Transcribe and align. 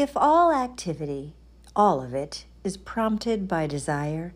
If 0.00 0.16
all 0.16 0.50
activity, 0.50 1.34
all 1.76 2.02
of 2.02 2.14
it, 2.14 2.46
is 2.64 2.78
prompted 2.78 3.46
by 3.46 3.66
desire, 3.66 4.32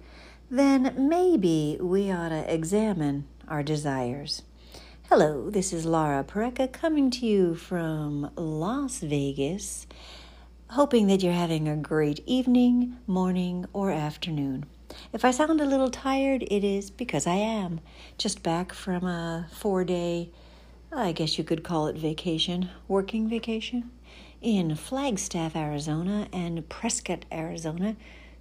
then 0.51 1.09
maybe 1.09 1.79
we 1.81 2.11
ought 2.11 2.29
to 2.29 2.53
examine 2.53 3.25
our 3.49 3.63
desires. 3.63 4.43
Hello, 5.09 5.49
this 5.49 5.73
is 5.73 5.87
Laura 5.87 6.23
Pareca 6.23 6.71
coming 6.71 7.11
to 7.13 7.25
you 7.25 7.55
from 7.55 8.31
Las 8.37 8.99
Vegas, 8.99 9.87
hoping 10.69 11.07
that 11.07 11.23
you're 11.23 11.33
having 11.33 11.67
a 11.67 11.77
great 11.77 12.21
evening, 12.27 12.99
morning, 13.07 13.65
or 13.73 13.91
afternoon. 13.91 14.67
If 15.15 15.25
I 15.25 15.31
sound 15.31 15.63
a 15.63 15.65
little 15.65 15.91
tired, 15.91 16.43
it 16.43 16.63
is 16.63 16.91
because 16.91 17.27
I 17.27 17.37
am. 17.37 17.81
Just 18.19 18.43
back 18.43 18.75
from 18.75 19.07
a 19.07 19.49
four 19.51 19.83
day, 19.83 20.29
I 20.93 21.13
guess 21.13 21.39
you 21.39 21.45
could 21.45 21.65
call 21.65 21.87
it 21.87 21.97
vacation, 21.97 22.69
working 22.87 23.31
vacation, 23.31 23.91
in 24.45 24.75
Flagstaff, 24.77 25.57
Arizona, 25.57 26.29
and 26.31 26.69
Prescott, 26.69 27.25
Arizona. 27.33 27.97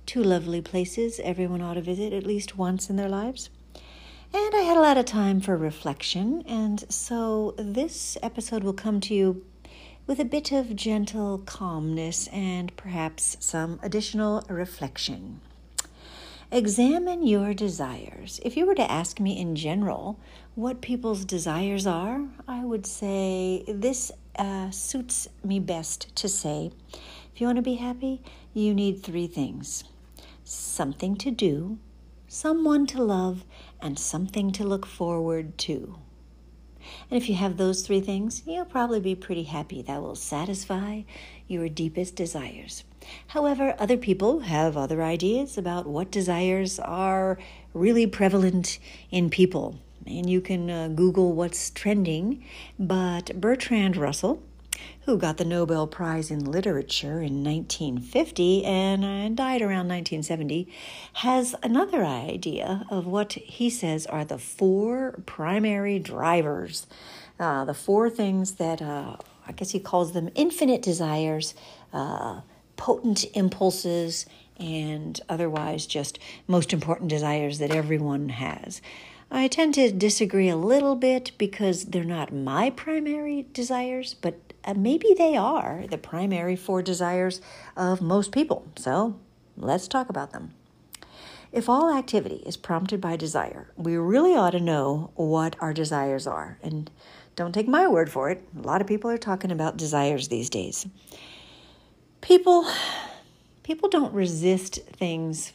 Two 0.05 0.21
lovely 0.21 0.59
places 0.59 1.21
everyone 1.23 1.61
ought 1.61 1.75
to 1.75 1.81
visit 1.81 2.11
at 2.11 2.25
least 2.25 2.57
once 2.57 2.89
in 2.89 2.98
their 2.98 3.07
lives. 3.07 3.49
And 4.34 4.53
I 4.53 4.63
had 4.63 4.75
a 4.75 4.81
lot 4.81 4.97
of 4.97 5.05
time 5.05 5.39
for 5.39 5.55
reflection, 5.55 6.44
and 6.45 6.84
so 6.91 7.55
this 7.58 8.17
episode 8.21 8.66
will 8.66 8.73
come 8.73 8.99
to 8.99 9.13
you 9.13 9.45
with 10.05 10.20
a 10.20 10.25
bit 10.25 10.52
of 10.52 10.75
gentle 10.75 11.38
calmness 11.38 12.27
and 12.27 12.75
perhaps 12.75 13.38
some 13.39 13.80
additional 13.81 14.44
reflection. 14.49 15.39
Examine 16.52 17.25
your 17.25 17.53
desires. 17.53 18.41
If 18.44 18.58
you 18.58 18.66
were 18.66 18.75
to 18.75 18.91
ask 18.91 19.22
me 19.22 19.39
in 19.39 19.55
general 19.55 20.20
what 20.55 20.81
people's 20.81 21.23
desires 21.23 21.88
are, 21.88 22.25
I 22.45 22.66
would 22.66 22.85
say 22.85 23.63
this 23.67 24.11
uh, 24.38 24.72
suits 24.72 25.28
me 25.44 25.60
best 25.60 26.16
to 26.16 26.28
say 26.28 26.72
if 27.34 27.42
you 27.42 27.48
want 27.48 27.58
to 27.58 27.64
be 27.64 27.76
happy, 27.76 28.22
you 28.54 28.73
need 28.73 29.02
three 29.02 29.28
things 29.28 29.84
something 30.45 31.16
to 31.16 31.31
do, 31.31 31.78
someone 32.28 32.86
to 32.86 33.02
love, 33.02 33.45
and 33.81 33.98
something 33.98 34.52
to 34.52 34.64
look 34.64 34.86
forward 34.86 35.58
to. 35.58 35.98
And 37.09 37.22
if 37.22 37.30
you 37.30 37.36
have 37.36 37.58
those 37.58 37.81
three 37.81 38.02
things, 38.02 38.44
you'll 38.45 38.66
probably 38.66 39.00
be 39.00 39.16
pretty 39.16 39.44
happy. 39.44 39.81
That 39.81 40.02
will 40.02 40.16
satisfy 40.16 41.03
your 41.47 41.70
deepest 41.70 42.16
desires. 42.16 42.84
However, 43.28 43.75
other 43.80 43.97
people 43.97 44.42
have 44.42 44.78
other 44.78 45.02
ideas 45.02 45.58
about 45.58 45.88
what 45.88 46.12
desires 46.12 46.80
are 46.80 47.38
really 47.73 48.08
prevalent 48.08 48.80
in 49.12 49.30
people. 49.30 49.80
And 50.06 50.30
you 50.30 50.42
can 50.42 50.70
uh, 50.70 50.88
Google 50.90 51.34
what's 51.34 51.70
trending. 51.70 52.44
But 52.78 53.40
Bertrand 53.40 53.98
Russell, 53.98 54.42
who 55.06 55.18
got 55.18 55.38
the 55.38 55.46
Nobel 55.46 55.88
Prize 55.88 56.32
in 56.32 56.46
Literature 56.46 57.22
in 57.22 57.44
1950 57.44 58.66
and 58.66 59.04
uh, 59.04 59.30
died 59.30 59.62
around 59.62 59.88
1970, 59.88 60.68
has 61.14 61.56
another 61.64 62.04
idea 62.04 62.86
of 62.90 63.06
what 63.06 63.34
he 63.34 63.70
says 63.70 64.06
are 64.06 64.26
the 64.26 64.38
four 64.38 65.20
primary 65.26 66.00
drivers. 66.00 66.88
Uh, 67.40 67.66
the 67.66 67.74
four 67.74 68.09
things 68.09 68.54
that 68.54 68.81
uh, 68.81 69.18
I 69.48 69.52
guess 69.52 69.72
he 69.72 69.80
calls 69.80 70.14
them 70.14 70.30
infinite 70.36 70.81
desires, 70.81 71.54
uh, 71.92 72.42
potent 72.78 73.26
impulses, 73.34 74.26
and 74.58 75.20
otherwise 75.30 75.86
just 75.86 76.20
most 76.48 76.74
important 76.74 77.09
desires 77.09 77.59
that 77.59 77.72
everyone 77.72 78.30
has. 78.30 78.81
I 79.36 79.48
tend 79.48 79.73
to 79.73 79.92
disagree 79.92 80.48
a 80.48 80.56
little 80.56 80.95
bit 80.95 81.31
because 81.39 81.86
they're 81.86 82.03
not 82.03 82.31
my 82.31 82.70
primary 82.70 83.48
desires, 83.52 84.14
but 84.14 84.53
uh, 84.64 84.75
maybe 84.75 85.16
they 85.17 85.36
are 85.36 85.86
the 85.90 85.98
primary 85.98 86.56
four 86.56 86.84
desires 86.84 87.42
of 87.75 88.00
most 88.00 88.31
people. 88.31 88.67
So 88.75 89.20
let's 89.58 89.88
talk 89.88 90.09
about 90.09 90.34
them. 90.34 90.53
If 91.52 91.67
all 91.67 91.92
activity 91.92 92.44
is 92.45 92.58
prompted 92.58 93.02
by 93.02 93.16
desire, 93.16 93.72
we 93.75 93.96
really 93.97 94.35
ought 94.35 94.52
to 94.52 94.59
know 94.59 95.09
what 95.16 95.56
our 95.59 95.74
desires 95.74 96.28
are. 96.28 96.59
And 96.62 96.91
don't 97.36 97.53
take 97.53 97.68
my 97.68 97.88
word 97.88 98.12
for 98.12 98.30
it. 98.30 98.47
A 98.56 98.62
lot 98.62 98.81
of 98.81 98.88
people 98.88 99.09
are 99.09 99.18
talking 99.18 99.52
about 99.52 99.78
desires 99.78 100.28
these 100.28 100.50
days. 100.50 100.86
People 102.22 102.68
people 103.63 103.90
don't 103.90 104.13
resist 104.13 104.75
things 104.86 105.53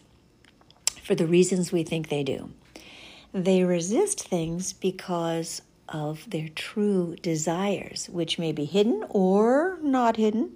for 1.00 1.14
the 1.14 1.28
reasons 1.28 1.70
we 1.70 1.84
think 1.84 2.08
they 2.08 2.25
do. 2.25 2.50
They 3.32 3.64
resist 3.64 4.26
things 4.28 4.72
because 4.72 5.62
of 5.88 6.28
their 6.28 6.48
true 6.48 7.16
desires, 7.22 8.08
which 8.10 8.38
may 8.38 8.52
be 8.52 8.64
hidden 8.64 9.04
or 9.08 9.78
not 9.82 10.16
hidden. 10.16 10.52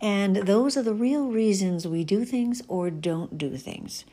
And 0.00 0.36
those 0.36 0.76
are 0.76 0.82
the 0.82 0.94
real 0.94 1.28
reasons 1.28 1.86
we 1.86 2.04
do 2.04 2.24
things 2.24 2.62
or 2.68 2.90
don't 2.90 3.38
do 3.38 3.56
things. 3.56 4.04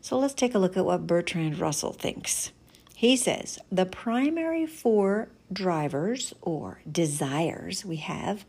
So 0.00 0.18
let's 0.18 0.34
take 0.34 0.54
a 0.54 0.58
look 0.58 0.76
at 0.76 0.84
what 0.84 1.06
Bertrand 1.06 1.58
Russell 1.58 1.92
thinks. 1.92 2.52
He 2.94 3.16
says 3.16 3.58
the 3.72 3.86
primary 3.86 4.66
four 4.66 5.30
drivers 5.52 6.34
or 6.42 6.80
desires 6.90 7.84
we 7.84 7.96
have 7.96 8.44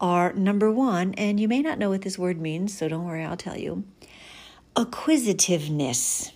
are 0.00 0.32
number 0.34 0.70
one, 0.70 1.14
and 1.14 1.40
you 1.40 1.48
may 1.48 1.62
not 1.62 1.78
know 1.78 1.90
what 1.90 2.02
this 2.02 2.18
word 2.18 2.40
means, 2.40 2.76
so 2.76 2.86
don't 2.88 3.06
worry, 3.06 3.24
I'll 3.24 3.36
tell 3.36 3.56
you 3.56 3.84
acquisitiveness. 4.76 6.32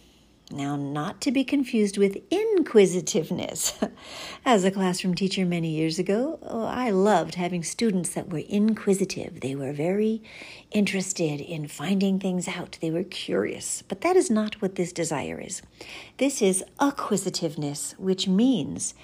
Now, 0.50 0.76
not 0.76 1.20
to 1.22 1.30
be 1.30 1.44
confused 1.44 1.98
with 1.98 2.22
inquisitiveness. 2.30 3.78
As 4.46 4.64
a 4.64 4.70
classroom 4.70 5.14
teacher 5.14 5.44
many 5.44 5.68
years 5.68 5.98
ago, 5.98 6.38
oh, 6.42 6.64
I 6.64 6.88
loved 6.88 7.34
having 7.34 7.62
students 7.62 8.10
that 8.10 8.30
were 8.30 8.42
inquisitive. 8.48 9.40
They 9.40 9.54
were 9.54 9.74
very 9.74 10.22
interested 10.70 11.42
in 11.42 11.68
finding 11.68 12.18
things 12.18 12.48
out, 12.48 12.78
they 12.80 12.90
were 12.90 13.04
curious. 13.04 13.82
But 13.82 14.00
that 14.00 14.16
is 14.16 14.30
not 14.30 14.62
what 14.62 14.76
this 14.76 14.90
desire 14.90 15.38
is. 15.38 15.60
This 16.16 16.40
is 16.40 16.64
acquisitiveness, 16.80 17.94
which 17.98 18.26
means 18.26 18.94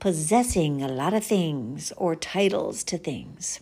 possessing 0.00 0.80
a 0.80 0.88
lot 0.88 1.12
of 1.12 1.24
things 1.24 1.92
or 1.98 2.16
titles 2.16 2.82
to 2.84 2.96
things. 2.96 3.60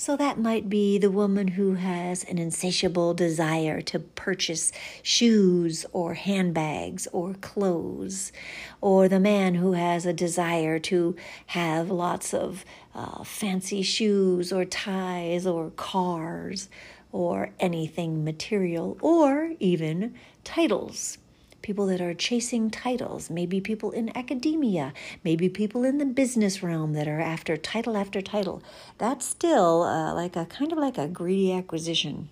So 0.00 0.16
that 0.16 0.38
might 0.38 0.70
be 0.70 0.96
the 0.96 1.10
woman 1.10 1.46
who 1.46 1.74
has 1.74 2.24
an 2.24 2.38
insatiable 2.38 3.12
desire 3.12 3.82
to 3.82 3.98
purchase 3.98 4.72
shoes 5.02 5.84
or 5.92 6.14
handbags 6.14 7.06
or 7.12 7.34
clothes, 7.34 8.32
or 8.80 9.10
the 9.10 9.20
man 9.20 9.56
who 9.56 9.72
has 9.72 10.06
a 10.06 10.14
desire 10.14 10.78
to 10.78 11.16
have 11.48 11.90
lots 11.90 12.32
of 12.32 12.64
uh, 12.94 13.24
fancy 13.24 13.82
shoes 13.82 14.54
or 14.54 14.64
ties 14.64 15.46
or 15.46 15.68
cars 15.68 16.70
or 17.12 17.50
anything 17.60 18.24
material, 18.24 18.96
or 19.02 19.52
even 19.60 20.14
titles 20.44 21.18
people 21.62 21.86
that 21.86 22.00
are 22.00 22.14
chasing 22.14 22.70
titles, 22.70 23.30
maybe 23.30 23.60
people 23.60 23.90
in 23.90 24.16
academia, 24.16 24.92
maybe 25.24 25.48
people 25.48 25.84
in 25.84 25.98
the 25.98 26.06
business 26.06 26.62
realm 26.62 26.92
that 26.94 27.08
are 27.08 27.20
after 27.20 27.56
title 27.56 27.96
after 27.96 28.20
title. 28.20 28.62
That's 28.98 29.26
still 29.26 29.82
uh, 29.82 30.14
like 30.14 30.36
a 30.36 30.46
kind 30.46 30.72
of 30.72 30.78
like 30.78 30.98
a 30.98 31.08
greedy 31.08 31.52
acquisition. 31.52 32.28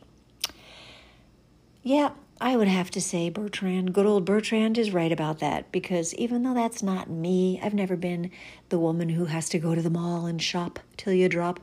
Yeah, 1.82 2.10
I 2.40 2.56
would 2.56 2.68
have 2.68 2.90
to 2.92 3.00
say 3.00 3.30
Bertrand, 3.30 3.92
good 3.92 4.06
old 4.06 4.24
Bertrand 4.24 4.78
is 4.78 4.92
right 4.92 5.10
about 5.10 5.40
that 5.40 5.72
because 5.72 6.14
even 6.14 6.44
though 6.44 6.54
that's 6.54 6.82
not 6.82 7.10
me, 7.10 7.58
I've 7.62 7.74
never 7.74 7.96
been 7.96 8.30
the 8.68 8.78
woman 8.78 9.08
who 9.08 9.24
has 9.24 9.48
to 9.50 9.58
go 9.58 9.74
to 9.74 9.82
the 9.82 9.90
mall 9.90 10.26
and 10.26 10.40
shop 10.40 10.78
till 10.96 11.12
you 11.12 11.28
drop. 11.28 11.58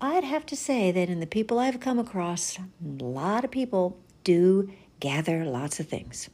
I'd 0.00 0.24
have 0.24 0.44
to 0.46 0.56
say 0.56 0.90
that 0.90 1.08
in 1.08 1.20
the 1.20 1.26
people 1.26 1.58
I've 1.58 1.80
come 1.80 1.98
across, 1.98 2.58
a 2.58 3.04
lot 3.04 3.44
of 3.44 3.50
people 3.50 3.98
do 4.24 4.70
gather 5.00 5.44
lots 5.44 5.80
of 5.80 5.88
things. 5.88 6.28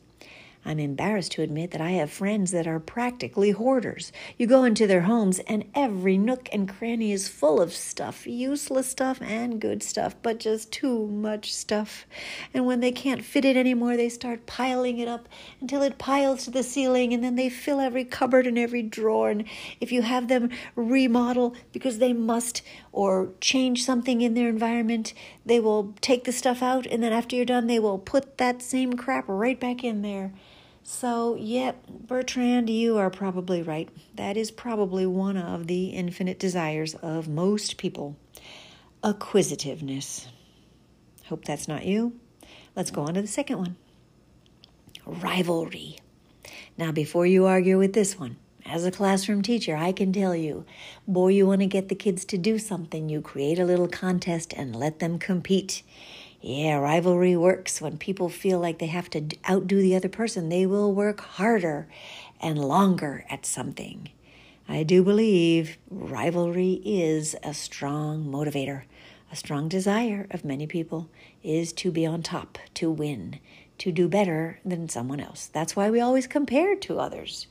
I'm 0.64 0.78
embarrassed 0.78 1.32
to 1.32 1.42
admit 1.42 1.70
that 1.70 1.80
I 1.80 1.92
have 1.92 2.10
friends 2.10 2.50
that 2.50 2.66
are 2.66 2.80
practically 2.80 3.52
hoarders. 3.52 4.12
You 4.36 4.46
go 4.46 4.64
into 4.64 4.86
their 4.86 5.02
homes, 5.02 5.38
and 5.41 5.64
every 5.74 6.19
nook 6.19 6.48
and 6.52 6.69
cranny 6.69 7.12
is 7.12 7.28
full 7.28 7.60
of 7.60 7.72
stuff 7.72 8.26
useless 8.26 8.88
stuff 8.88 9.22
and 9.22 9.60
good 9.60 9.82
stuff, 9.82 10.14
but 10.20 10.40
just 10.40 10.70
too 10.70 11.06
much 11.06 11.52
stuff. 11.52 12.06
And 12.52 12.66
when 12.66 12.81
they 12.81 12.93
can't 12.93 13.25
fit 13.25 13.44
it 13.44 13.56
anymore, 13.56 13.96
they 13.96 14.08
start 14.08 14.46
piling 14.46 14.99
it 14.99 15.08
up 15.08 15.28
until 15.60 15.81
it 15.82 15.96
piles 15.96 16.44
to 16.44 16.50
the 16.50 16.62
ceiling, 16.62 17.14
and 17.14 17.25
then 17.25 17.37
they 17.37 17.49
fill 17.49 17.81
every 17.81 18.05
cupboard 18.05 18.46
and 18.46 18.58
every 18.58 18.82
drawer. 18.82 19.31
And 19.31 19.44
if 19.81 19.90
you 19.90 20.02
have 20.02 20.28
them 20.28 20.50
remodel 20.75 21.55
because 21.72 21.99
they 21.99 22.12
must 22.12 22.62
or 22.93 23.31
change 23.40 23.84
something 23.84 24.20
in 24.20 24.34
their 24.34 24.49
environment, 24.49 25.14
they 25.46 25.60
will 25.60 25.94
take 26.00 26.25
the 26.25 26.32
stuff 26.32 26.62
out, 26.62 26.84
and 26.87 27.02
then 27.02 27.12
after 27.12 27.37
you're 27.37 27.44
done, 27.44 27.69
they 27.69 27.78
will 27.78 27.99
put 27.99 28.38
that 28.38 28.60
same 28.60 28.94
crap 28.94 29.25
right 29.28 29.58
back 29.58 29.82
in 29.82 30.02
there. 30.02 30.32
So, 30.90 31.35
yep, 31.35 31.87
Bertrand, 31.87 32.70
you 32.70 32.96
are 32.96 33.11
probably 33.11 33.61
right. 33.61 33.90
That 34.14 34.38
is 34.38 34.50
probably 34.50 35.05
one 35.05 35.37
of 35.37 35.67
the 35.67 35.88
infinite 35.88 36.38
desires 36.38 36.94
of 36.94 37.29
most 37.29 37.76
people 37.76 38.17
acquisitiveness. 39.05 40.29
Hope 41.26 41.44
that's 41.44 41.69
not 41.69 41.85
you. 41.85 42.19
Let's 42.75 42.90
go 42.90 43.02
on 43.02 43.14
to 43.14 43.20
the 43.20 43.29
second 43.29 43.58
one 43.58 43.76
rivalry. 45.05 45.99
Now, 46.79 46.91
before 46.91 47.26
you 47.26 47.44
argue 47.44 47.76
with 47.76 47.93
this 47.93 48.19
one, 48.19 48.38
As 48.70 48.84
a 48.84 48.91
classroom 48.91 49.41
teacher, 49.41 49.75
I 49.75 49.93
can 49.93 50.12
tell 50.12 50.37
you, 50.37 50.67
boy, 51.06 51.29
you 51.29 51.46
want 51.46 51.62
to 51.62 51.67
get 51.67 51.88
the 51.88 51.94
kids 51.94 52.26
to 52.26 52.37
do 52.37 52.58
something, 52.58 53.08
you 53.08 53.23
create 53.23 53.58
a 53.58 53.64
little 53.64 53.88
contest 53.88 54.52
and 54.55 54.76
let 54.76 54.99
them 54.99 55.19
compete. 55.19 55.82
Yeah, 56.48 56.78
rivalry 56.78 57.36
works. 57.36 57.78
When 57.78 57.98
people 57.98 58.30
feel 58.30 58.58
like 58.58 58.78
they 58.78 58.86
have 58.86 59.10
to 59.10 59.22
outdo 59.46 59.82
the 59.82 59.94
other 59.94 60.08
person, 60.08 60.48
they 60.48 60.64
will 60.64 60.94
work 60.94 61.20
harder 61.20 61.88
and 62.40 62.58
longer 62.58 63.26
at 63.28 63.44
something. 63.44 64.08
I 64.66 64.82
do 64.82 65.04
believe 65.04 65.76
rivalry 65.90 66.80
is 66.86 67.36
a 67.42 67.52
strong 67.52 68.24
motivator. 68.24 68.84
A 69.30 69.36
strong 69.36 69.68
desire 69.68 70.26
of 70.30 70.42
many 70.42 70.66
people 70.66 71.10
is 71.42 71.70
to 71.74 71.90
be 71.90 72.06
on 72.06 72.22
top, 72.22 72.56
to 72.76 72.90
win, 72.90 73.40
to 73.76 73.92
do 73.92 74.08
better 74.08 74.58
than 74.64 74.88
someone 74.88 75.20
else. 75.20 75.50
That's 75.52 75.76
why 75.76 75.90
we 75.90 76.00
always 76.00 76.26
compare 76.26 76.74
to 76.76 76.98
others. 76.98 77.46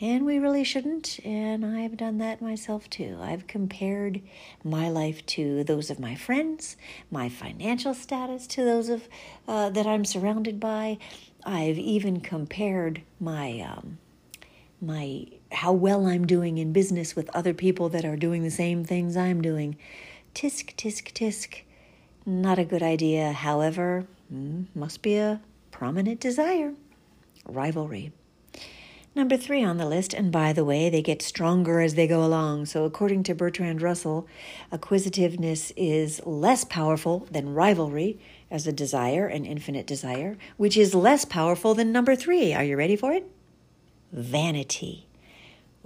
And 0.00 0.24
we 0.24 0.38
really 0.38 0.62
shouldn't, 0.62 1.18
and 1.24 1.66
I've 1.66 1.96
done 1.96 2.18
that 2.18 2.40
myself 2.40 2.88
too. 2.88 3.18
I've 3.20 3.48
compared 3.48 4.20
my 4.62 4.88
life 4.88 5.26
to 5.26 5.64
those 5.64 5.90
of 5.90 5.98
my 5.98 6.14
friends, 6.14 6.76
my 7.10 7.28
financial 7.28 7.94
status 7.94 8.46
to 8.48 8.64
those 8.64 8.88
of 8.88 9.08
uh, 9.48 9.70
that 9.70 9.88
I'm 9.88 10.04
surrounded 10.04 10.60
by. 10.60 10.98
I've 11.44 11.78
even 11.78 12.20
compared 12.20 13.02
my 13.18 13.58
um, 13.60 13.98
my 14.80 15.26
how 15.50 15.72
well 15.72 16.06
I'm 16.06 16.26
doing 16.26 16.58
in 16.58 16.72
business 16.72 17.16
with 17.16 17.28
other 17.34 17.54
people 17.54 17.88
that 17.88 18.04
are 18.04 18.16
doing 18.16 18.44
the 18.44 18.50
same 18.52 18.84
things 18.84 19.16
I'm 19.16 19.42
doing. 19.42 19.76
Tisk, 20.32 20.76
tisk, 20.76 21.12
tisk. 21.12 21.62
Not 22.24 22.60
a 22.60 22.64
good 22.64 22.84
idea. 22.84 23.32
However, 23.32 24.06
hmm, 24.28 24.64
must 24.76 25.02
be 25.02 25.16
a 25.16 25.40
prominent 25.72 26.20
desire. 26.20 26.74
Rivalry. 27.44 28.12
Number 29.18 29.36
three 29.36 29.64
on 29.64 29.78
the 29.78 29.84
list, 29.84 30.14
and 30.14 30.30
by 30.30 30.52
the 30.52 30.64
way, 30.64 30.88
they 30.88 31.02
get 31.02 31.22
stronger 31.22 31.80
as 31.80 31.96
they 31.96 32.06
go 32.06 32.24
along. 32.24 32.66
So, 32.66 32.84
according 32.84 33.24
to 33.24 33.34
Bertrand 33.34 33.82
Russell, 33.82 34.28
acquisitiveness 34.70 35.72
is 35.76 36.24
less 36.24 36.62
powerful 36.62 37.26
than 37.28 37.52
rivalry 37.52 38.20
as 38.48 38.68
a 38.68 38.72
desire, 38.72 39.26
an 39.26 39.44
infinite 39.44 39.88
desire, 39.88 40.38
which 40.56 40.76
is 40.76 40.94
less 40.94 41.24
powerful 41.24 41.74
than 41.74 41.90
number 41.90 42.14
three. 42.14 42.54
Are 42.54 42.62
you 42.62 42.76
ready 42.76 42.94
for 42.94 43.12
it? 43.12 43.28
vanity. 44.12 45.08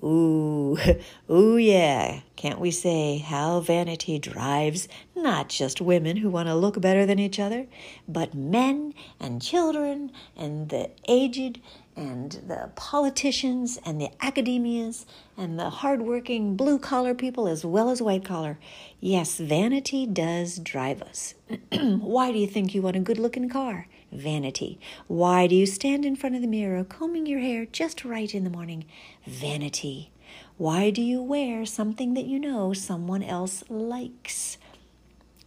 Ooh, 0.05 0.77
ooh, 1.31 1.57
yeah. 1.57 2.21
Can't 2.37 2.61
we 2.61 2.71
say 2.71 3.19
how 3.19 3.61
vanity 3.61 4.19
drives 4.19 4.89
not 5.17 5.49
just 5.49 5.81
women 5.81 6.19
who 6.19 6.29
want 6.29 6.49
to 6.49 6.55
look 6.55 6.81
better 6.81 7.07
than 7.07 7.19
each 7.19 7.39
other, 7.39 7.67
but 8.07 8.35
men 8.35 8.93
and 9.19 9.41
children 9.41 10.11
and 10.37 10.69
the 10.69 10.91
aged 11.09 11.61
and 11.97 12.33
the 12.47 12.71
politicians 12.75 13.79
and 13.85 14.01
the 14.01 14.11
academias 14.21 15.05
and 15.37 15.59
the 15.59 15.71
hardworking 15.71 16.57
blue 16.57 16.79
collar 16.79 17.15
people 17.15 17.47
as 17.47 17.65
well 17.65 17.91
as 17.91 18.01
white 18.01 18.25
collar. 18.25 18.59
Yes, 19.01 19.37
vanity 19.39 20.07
does 20.07 20.59
drive 20.59 21.03
us. 21.03 21.35
Why 21.73 22.33
do 22.33 22.39
you 22.39 22.47
think 22.47 22.75
you 22.75 22.83
want 22.83 22.97
a 22.97 23.01
good 23.01 23.19
looking 23.19 23.49
car? 23.49 23.89
Vanity. 24.11 24.79
Why 25.07 25.47
do 25.47 25.55
you 25.55 25.67
stand 25.67 26.05
in 26.05 26.17
front 26.17 26.35
of 26.35 26.43
the 26.43 26.49
mirror 26.49 26.85
combing 26.85 27.27
your 27.27 27.41
hair 27.41 27.67
just 27.67 28.05
right 28.05 28.35
in 28.35 28.45
the 28.45 28.51
morning? 28.51 28.85
Vanity. 29.27 30.11
Why 30.57 30.91
do 30.91 31.03
you 31.03 31.23
wear 31.23 31.65
something 31.67 32.15
that 32.15 32.27
you 32.27 32.39
know 32.39 32.73
someone 32.73 33.23
else 33.23 33.65
likes? 33.69 34.59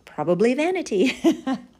Probably 0.03 0.53
vanity. 0.53 1.17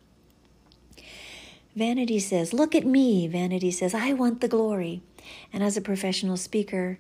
vanity 1.76 2.20
says, 2.20 2.54
Look 2.54 2.74
at 2.76 2.86
me. 2.86 3.28
Vanity 3.28 3.72
says, 3.72 3.94
I 3.94 4.14
want 4.14 4.42
the 4.42 4.48
glory. 4.48 5.02
And 5.52 5.64
as 5.64 5.78
a 5.78 5.82
professional 5.82 6.38
speaker, 6.38 7.00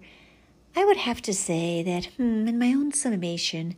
I 0.76 0.84
would 0.84 0.98
have 0.98 1.22
to 1.24 1.34
say 1.34 1.84
that, 1.84 2.06
hmm, 2.18 2.48
in 2.48 2.60
my 2.60 2.74
own 2.74 2.92
summation, 2.92 3.76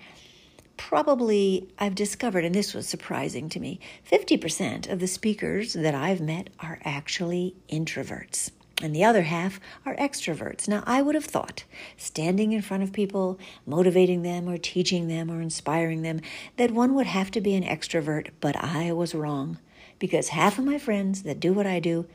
probably 0.78 1.68
I've 1.78 1.96
discovered, 1.96 2.46
and 2.46 2.56
this 2.56 2.74
was 2.74 2.88
surprising 2.88 3.50
to 3.50 3.60
me 3.60 3.80
50% 4.10 4.92
of 4.92 5.00
the 5.00 5.08
speakers 5.08 5.74
that 5.74 5.94
I've 5.94 6.22
met 6.22 6.50
are 6.60 6.80
actually 6.84 7.56
introverts. 7.70 8.52
And 8.82 8.96
the 8.96 9.04
other 9.04 9.24
half 9.24 9.60
are 9.86 9.96
extroverts. 9.96 10.68
Now, 10.68 10.84
I 10.86 11.02
would 11.02 11.16
have 11.16 11.26
thought, 11.26 11.64
standing 11.98 12.52
in 12.52 12.62
front 12.62 12.84
of 12.84 12.94
people, 12.94 13.40
motivating 13.66 14.22
them 14.22 14.48
or 14.48 14.60
teaching 14.60 15.08
them 15.08 15.32
or 15.32 15.42
inspiring 15.42 16.04
them, 16.04 16.22
that 16.58 16.72
one 16.72 16.94
would 16.94 17.08
have 17.08 17.32
to 17.32 17.42
be 17.42 17.56
an 17.56 17.64
extrovert, 17.64 18.30
but 18.40 18.56
I 18.56 18.92
was 18.92 19.16
wrong. 19.16 19.58
Because 20.00 20.30
half 20.30 20.60
of 20.60 20.66
my 20.66 20.78
friends 20.78 21.24
that 21.24 21.40
do 21.40 21.54
what 21.54 21.66
I 21.66 21.80
do 21.80 22.06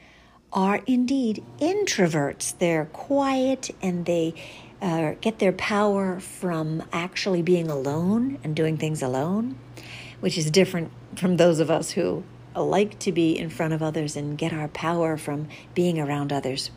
are 0.53 0.83
indeed 0.87 1.43
introverts. 1.59 2.57
They're 2.59 2.87
quiet 2.87 3.71
and 3.81 4.05
they 4.05 4.35
uh, 4.81 5.15
get 5.21 5.39
their 5.39 5.53
power 5.53 6.21
from 6.21 6.83
actually 6.93 7.43
being 7.43 7.69
alone 7.69 8.39
and 8.45 8.55
doing 8.55 8.77
things 8.77 9.03
alone, 9.03 9.59
which 10.21 10.37
is 10.37 10.51
different 10.51 10.93
from 11.17 11.37
those 11.37 11.61
of 11.61 11.71
us 11.71 11.93
who 11.93 12.25
like 12.55 12.99
to 12.99 13.13
be 13.13 13.39
in 13.39 13.49
front 13.49 13.73
of 13.73 13.83
others 13.83 14.15
and 14.15 14.37
get 14.37 14.53
our 14.53 14.69
power 14.69 15.17
from 15.17 15.49
being 15.75 15.99
around 15.99 16.33
others. 16.33 16.71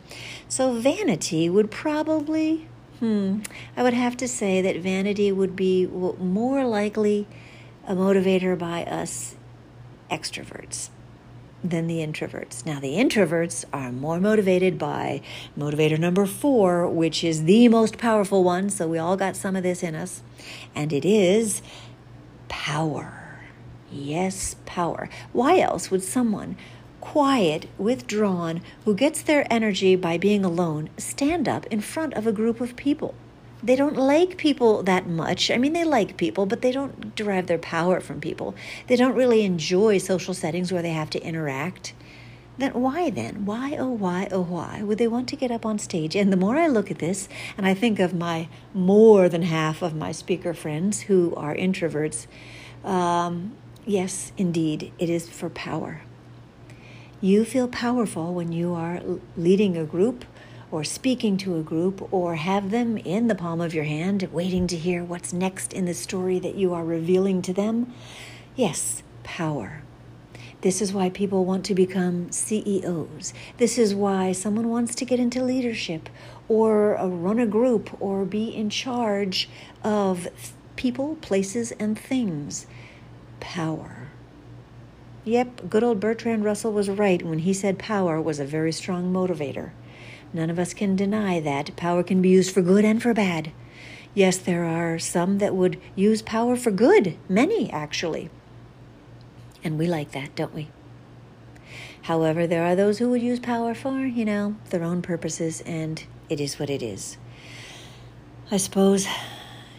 So, 0.48 0.72
vanity 0.72 1.50
would 1.50 1.70
probably, 1.70 2.66
hmm, 2.98 3.40
I 3.76 3.82
would 3.82 3.92
have 3.92 4.16
to 4.18 4.28
say 4.28 4.62
that 4.62 4.76
vanity 4.78 5.30
would 5.30 5.54
be 5.54 5.86
more 5.86 6.64
likely 6.64 7.26
a 7.86 7.94
motivator 7.94 8.58
by 8.58 8.84
us 8.84 9.36
extroverts 10.10 10.88
than 11.68 11.86
the 11.86 11.98
introverts. 11.98 12.64
Now, 12.64 12.80
the 12.80 12.96
introverts 12.96 13.64
are 13.72 13.92
more 13.92 14.20
motivated 14.20 14.78
by 14.78 15.22
motivator 15.58 15.98
number 15.98 16.26
four, 16.26 16.88
which 16.88 17.22
is 17.24 17.44
the 17.44 17.68
most 17.68 17.98
powerful 17.98 18.44
one. 18.44 18.70
So, 18.70 18.86
we 18.86 18.98
all 18.98 19.16
got 19.16 19.36
some 19.36 19.56
of 19.56 19.62
this 19.62 19.82
in 19.82 19.94
us, 19.94 20.22
and 20.74 20.92
it 20.92 21.04
is 21.04 21.62
power. 22.48 23.40
Yes, 23.90 24.56
power. 24.66 25.08
Why 25.32 25.60
else 25.60 25.90
would 25.90 26.02
someone 26.02 26.56
quiet, 27.00 27.68
withdrawn, 27.78 28.60
who 28.84 28.94
gets 28.94 29.22
their 29.22 29.46
energy 29.52 29.94
by 29.94 30.18
being 30.18 30.44
alone, 30.44 30.90
stand 30.96 31.48
up 31.48 31.64
in 31.66 31.80
front 31.80 32.14
of 32.14 32.26
a 32.26 32.32
group 32.32 32.60
of 32.60 32.74
people? 32.76 33.14
They 33.66 33.74
don't 33.74 33.96
like 33.96 34.36
people 34.36 34.84
that 34.84 35.08
much. 35.08 35.50
I 35.50 35.58
mean, 35.58 35.72
they 35.72 35.84
like 35.84 36.16
people, 36.16 36.46
but 36.46 36.62
they 36.62 36.70
don't 36.70 37.14
derive 37.16 37.48
their 37.48 37.58
power 37.58 38.00
from 38.00 38.20
people. 38.20 38.54
They 38.86 38.94
don't 38.94 39.16
really 39.16 39.44
enjoy 39.44 39.98
social 39.98 40.34
settings 40.34 40.70
where 40.70 40.82
they 40.82 40.92
have 40.92 41.10
to 41.10 41.22
interact. 41.22 41.92
Then 42.58 42.72
why 42.72 43.10
then? 43.10 43.44
Why, 43.44 43.76
oh, 43.76 43.90
why, 43.90 44.28
oh, 44.30 44.42
why 44.42 44.82
would 44.82 44.98
they 44.98 45.08
want 45.08 45.28
to 45.30 45.36
get 45.36 45.50
up 45.50 45.66
on 45.66 45.80
stage? 45.80 46.14
And 46.14 46.32
the 46.32 46.36
more 46.36 46.56
I 46.56 46.68
look 46.68 46.90
at 46.90 47.00
this, 47.00 47.28
and 47.58 47.66
I 47.66 47.74
think 47.74 47.98
of 47.98 48.14
my 48.14 48.48
more 48.72 49.28
than 49.28 49.42
half 49.42 49.82
of 49.82 49.94
my 49.94 50.12
speaker 50.12 50.54
friends 50.54 51.02
who 51.02 51.34
are 51.34 51.54
introverts, 51.54 52.26
um, 52.84 53.56
yes, 53.84 54.32
indeed, 54.38 54.92
it 54.98 55.10
is 55.10 55.28
for 55.28 55.50
power. 55.50 56.02
You 57.20 57.44
feel 57.44 57.66
powerful 57.66 58.32
when 58.32 58.52
you 58.52 58.74
are 58.74 59.02
leading 59.36 59.76
a 59.76 59.84
group 59.84 60.24
or 60.76 60.84
speaking 60.84 61.38
to 61.38 61.56
a 61.56 61.62
group 61.62 62.06
or 62.12 62.34
have 62.34 62.70
them 62.70 62.98
in 62.98 63.28
the 63.28 63.34
palm 63.34 63.62
of 63.62 63.72
your 63.72 63.84
hand, 63.84 64.28
waiting 64.30 64.66
to 64.66 64.76
hear 64.76 65.02
what's 65.02 65.32
next 65.32 65.72
in 65.72 65.86
the 65.86 65.94
story 65.94 66.38
that 66.38 66.54
you 66.54 66.74
are 66.74 66.84
revealing 66.84 67.40
to 67.40 67.50
them? 67.50 67.90
Yes, 68.56 69.02
power. 69.22 69.80
This 70.60 70.82
is 70.82 70.92
why 70.92 71.08
people 71.08 71.46
want 71.46 71.64
to 71.64 71.74
become 71.74 72.30
CEOs. 72.30 73.32
This 73.56 73.78
is 73.78 73.94
why 73.94 74.32
someone 74.32 74.68
wants 74.68 74.94
to 74.96 75.06
get 75.06 75.18
into 75.18 75.42
leadership 75.42 76.10
or 76.46 76.98
run 77.02 77.38
a 77.38 77.46
group 77.46 77.96
or 77.98 78.26
be 78.26 78.54
in 78.54 78.68
charge 78.68 79.48
of 79.82 80.28
people, 80.76 81.16
places, 81.22 81.72
and 81.72 81.98
things. 81.98 82.66
Power. 83.40 84.08
Yep, 85.24 85.70
good 85.70 85.82
old 85.82 86.00
Bertrand 86.00 86.44
Russell 86.44 86.72
was 86.72 86.90
right 86.90 87.22
when 87.22 87.38
he 87.38 87.54
said 87.54 87.78
power 87.78 88.20
was 88.20 88.38
a 88.38 88.44
very 88.44 88.72
strong 88.72 89.10
motivator. 89.10 89.70
None 90.36 90.50
of 90.50 90.58
us 90.58 90.74
can 90.74 90.96
deny 90.96 91.40
that 91.40 91.74
power 91.76 92.02
can 92.02 92.20
be 92.20 92.28
used 92.28 92.52
for 92.52 92.60
good 92.60 92.84
and 92.84 93.02
for 93.02 93.14
bad. 93.14 93.52
Yes, 94.12 94.36
there 94.36 94.64
are 94.64 94.98
some 94.98 95.38
that 95.38 95.54
would 95.54 95.80
use 95.94 96.20
power 96.20 96.56
for 96.56 96.70
good, 96.70 97.16
many 97.26 97.72
actually. 97.72 98.28
And 99.64 99.78
we 99.78 99.86
like 99.86 100.10
that, 100.10 100.36
don't 100.36 100.54
we? 100.54 100.68
However, 102.02 102.46
there 102.46 102.66
are 102.66 102.76
those 102.76 102.98
who 102.98 103.08
would 103.08 103.22
use 103.22 103.40
power 103.40 103.74
for, 103.74 104.00
you 104.00 104.26
know, 104.26 104.56
their 104.68 104.82
own 104.82 105.00
purposes, 105.00 105.62
and 105.62 106.04
it 106.28 106.38
is 106.38 106.58
what 106.58 106.68
it 106.68 106.82
is. 106.82 107.16
I 108.50 108.58
suppose, 108.58 109.08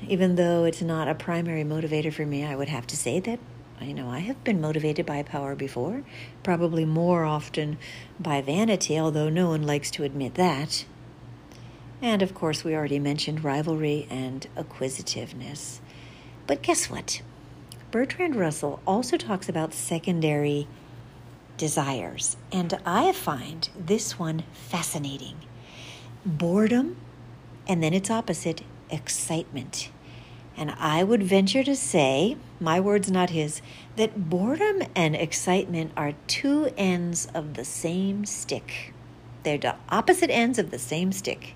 even 0.07 0.37
though 0.37 0.63
it's 0.63 0.81
not 0.81 1.07
a 1.07 1.13
primary 1.13 1.63
motivator 1.63 2.11
for 2.11 2.25
me, 2.25 2.43
I 2.43 2.55
would 2.55 2.69
have 2.69 2.87
to 2.87 2.97
say 2.97 3.19
that 3.19 3.39
you 3.81 3.93
know, 3.93 4.09
I 4.09 4.19
have 4.19 4.43
been 4.43 4.59
motivated 4.59 5.05
by 5.05 5.23
power 5.23 5.55
before, 5.55 6.03
probably 6.43 6.85
more 6.85 7.23
often 7.25 7.77
by 8.19 8.41
vanity, 8.41 8.99
although 8.99 9.29
no 9.29 9.49
one 9.49 9.63
likes 9.63 9.91
to 9.91 10.03
admit 10.03 10.35
that. 10.35 10.85
And 12.01 12.21
of 12.21 12.33
course, 12.33 12.63
we 12.63 12.75
already 12.75 12.99
mentioned 12.99 13.43
rivalry 13.43 14.07
and 14.09 14.47
acquisitiveness. 14.55 15.81
But 16.45 16.61
guess 16.61 16.89
what? 16.89 17.21
Bertrand 17.91 18.35
Russell 18.35 18.79
also 18.85 19.17
talks 19.17 19.49
about 19.49 19.73
secondary 19.73 20.67
desires, 21.57 22.37
and 22.51 22.77
I 22.85 23.11
find 23.11 23.67
this 23.77 24.19
one 24.19 24.43
fascinating. 24.53 25.37
Boredom 26.25 26.97
and 27.67 27.83
then 27.83 27.93
its 27.93 28.09
opposite, 28.09 28.61
excitement. 28.89 29.89
And 30.57 30.71
I 30.79 31.03
would 31.03 31.21
venture 31.21 31.63
to 31.63 31.75
say, 31.75 32.35
my 32.59 32.79
words, 32.79 33.11
not 33.11 33.29
his, 33.29 33.61
that 33.95 34.29
boredom 34.29 34.81
and 34.95 35.15
excitement 35.15 35.91
are 35.95 36.13
two 36.25 36.71
ends 36.75 37.27
of 37.35 37.53
the 37.53 37.63
same 37.63 38.25
stick. 38.25 38.93
They're 39.43 39.59
the 39.59 39.75
opposite 39.89 40.31
ends 40.31 40.57
of 40.57 40.71
the 40.71 40.79
same 40.79 41.11
stick. 41.11 41.53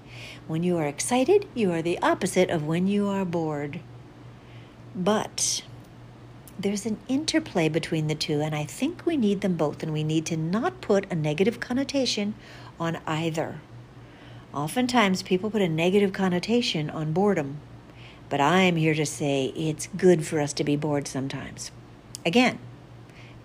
When 0.48 0.62
you 0.62 0.78
are 0.78 0.86
excited, 0.86 1.48
you 1.56 1.72
are 1.72 1.82
the 1.82 2.00
opposite 2.00 2.52
of 2.52 2.68
when 2.68 2.86
you 2.86 3.10
are 3.10 3.26
bored. 3.26 3.80
But 4.96 5.64
there's 6.60 6.86
an 6.86 7.00
interplay 7.08 7.70
between 7.70 8.06
the 8.06 8.16
two, 8.16 8.40
and 8.40 8.54
I 8.54 8.66
think 8.66 9.06
we 9.06 9.18
need 9.18 9.42
them 9.42 9.56
both, 9.56 9.82
and 9.82 9.92
we 9.92 10.04
need 10.04 10.28
to 10.28 10.38
not 10.38 10.80
put 10.80 11.12
a 11.12 11.16
negative 11.16 11.60
connotation 11.60 12.36
on 12.80 13.00
either. 13.08 13.62
Oftentimes, 14.54 15.24
people 15.24 15.50
put 15.50 15.62
a 15.62 15.70
negative 15.70 16.14
connotation 16.14 16.90
on 16.90 17.14
boredom, 17.14 17.58
but 18.32 18.40
I'm 18.40 18.78
here 18.78 18.94
to 18.94 19.06
say 19.06 19.48
it's 19.58 19.88
good 19.98 20.26
for 20.26 20.40
us 20.40 20.54
to 20.54 20.64
be 20.64 20.78
bored 20.78 21.06
sometimes. 21.06 21.70
Again, 22.26 22.60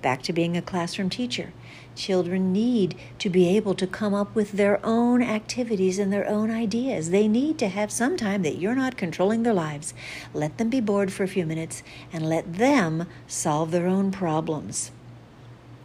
back 0.00 0.22
to 0.22 0.32
being 0.32 0.56
a 0.56 0.62
classroom 0.62 1.10
teacher. 1.10 1.52
Children 1.96 2.52
need 2.52 2.96
to 3.18 3.28
be 3.28 3.48
able 3.56 3.74
to 3.74 3.86
come 3.88 4.14
up 4.14 4.32
with 4.36 4.52
their 4.52 4.78
own 4.86 5.22
activities 5.22 5.98
and 5.98 6.12
their 6.12 6.28
own 6.28 6.52
ideas. 6.52 7.10
They 7.10 7.26
need 7.26 7.58
to 7.58 7.68
have 7.68 7.90
some 7.90 8.16
time 8.16 8.42
that 8.42 8.58
you're 8.58 8.76
not 8.76 8.96
controlling 8.96 9.42
their 9.42 9.52
lives. 9.52 9.92
Let 10.32 10.56
them 10.56 10.70
be 10.70 10.80
bored 10.80 11.12
for 11.12 11.24
a 11.24 11.28
few 11.28 11.46
minutes 11.46 11.82
and 12.12 12.28
let 12.28 12.54
them 12.54 13.08
solve 13.26 13.72
their 13.72 13.88
own 13.88 14.12
problems. 14.12 14.92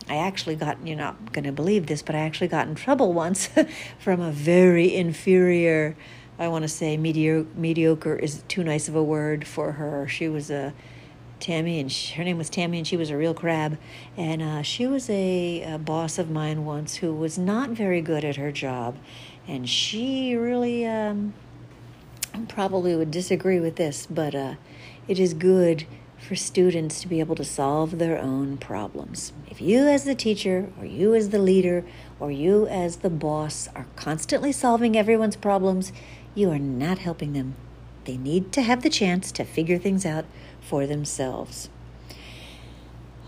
I 0.08 0.17
actually 0.17 0.58
got, 0.58 0.86
you're 0.86 0.96
not 0.96 1.34
going 1.34 1.46
to 1.46 1.51
believe 1.51 1.88
this, 1.88 2.03
but 2.03 2.13
I 2.13 2.20
actually 2.20 2.50
got 2.50 2.67
in 2.67 2.75
trouble 2.75 3.13
once 3.25 3.50
from 3.98 4.22
a 4.22 4.31
very 4.31 4.93
inferior, 4.93 5.96
I 6.41 6.48
want 6.48 6.63
to 6.63 6.67
say 6.67 6.98
mediocre, 6.98 7.48
mediocre 7.55 8.15
is 8.15 8.43
too 8.48 8.63
nice 8.63 8.88
of 8.88 8.95
a 8.95 9.03
word 9.03 9.45
for 9.45 9.74
her. 9.74 10.07
She 10.07 10.27
was 10.27 10.50
a 10.50 10.74
Tammy, 11.39 11.79
and 11.79 11.91
she, 11.91 12.15
her 12.15 12.24
name 12.24 12.39
was 12.39 12.50
Tammy, 12.50 12.79
and 12.79 12.88
she 12.88 12.98
was 12.98 13.12
a 13.12 13.15
real 13.15 13.36
crab. 13.36 13.77
And 14.17 14.41
uh, 14.41 14.63
she 14.63 14.88
was 14.88 15.07
a, 15.07 15.62
a, 15.62 15.77
boss 15.77 16.17
of 16.17 16.31
mine 16.31 16.65
once 16.65 16.95
who 16.95 17.13
was 17.13 17.38
not 17.38 17.69
very 17.69 18.01
good 18.01 18.25
at 18.25 18.38
her 18.38 18.51
job, 18.51 18.98
and 19.48 19.69
she 19.69 20.36
really 20.36 20.83
um, 20.83 21.36
probably 22.48 22.95
would 22.95 23.12
disagree 23.12 23.60
with 23.60 23.75
this, 23.75 24.07
but 24.07 24.33
uh, 24.33 24.55
it 25.07 25.19
is 25.19 25.36
good 25.36 25.86
for 26.17 26.36
students 26.36 27.01
to 27.01 27.07
be 27.07 27.19
able 27.19 27.36
to 27.36 27.43
solve 27.43 28.00
their 28.00 28.17
own 28.17 28.57
problems. 28.57 29.33
If 29.50 29.60
you, 29.62 29.88
as 29.88 30.05
the 30.05 30.15
teacher, 30.15 30.69
or 30.79 30.86
you, 30.86 31.13
as 31.13 31.29
the 31.29 31.39
leader, 31.39 31.83
or 32.19 32.31
you, 32.31 32.67
as 32.67 32.98
the 32.98 33.10
boss, 33.10 33.67
are 33.75 33.88
constantly 33.95 34.51
solving 34.51 34.95
everyone's 34.95 35.36
problems, 35.36 35.91
you 36.36 36.50
are 36.50 36.60
not 36.60 37.00
helping 37.00 37.34
them. 37.34 37.56
They 38.06 38.18
need 38.18 38.52
to 38.54 38.62
have 38.62 38.84
the 38.84 38.90
chance 38.90 39.32
to 39.34 39.44
figure 39.44 39.78
things 39.78 40.06
out 40.06 40.26
for 40.62 40.88
themselves. 40.88 41.70